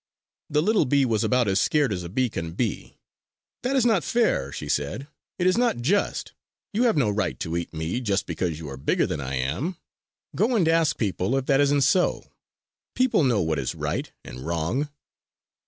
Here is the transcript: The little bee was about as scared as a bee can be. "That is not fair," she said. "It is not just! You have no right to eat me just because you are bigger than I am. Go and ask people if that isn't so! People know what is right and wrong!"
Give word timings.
The 0.49 0.63
little 0.63 0.85
bee 0.85 1.05
was 1.05 1.23
about 1.23 1.47
as 1.47 1.59
scared 1.61 1.93
as 1.93 2.01
a 2.01 2.09
bee 2.09 2.27
can 2.27 2.53
be. 2.53 2.97
"That 3.61 3.75
is 3.75 3.85
not 3.85 4.03
fair," 4.03 4.51
she 4.51 4.67
said. 4.67 5.07
"It 5.37 5.45
is 5.45 5.59
not 5.59 5.77
just! 5.83 6.33
You 6.73 6.85
have 6.85 6.97
no 6.97 7.11
right 7.11 7.39
to 7.41 7.55
eat 7.55 7.71
me 7.71 8.01
just 8.01 8.25
because 8.25 8.57
you 8.57 8.67
are 8.69 8.77
bigger 8.77 9.05
than 9.05 9.21
I 9.21 9.35
am. 9.35 9.77
Go 10.35 10.55
and 10.55 10.67
ask 10.67 10.97
people 10.97 11.37
if 11.37 11.45
that 11.45 11.61
isn't 11.61 11.81
so! 11.81 12.25
People 12.95 13.23
know 13.23 13.41
what 13.43 13.59
is 13.59 13.75
right 13.75 14.11
and 14.25 14.39
wrong!" 14.41 14.89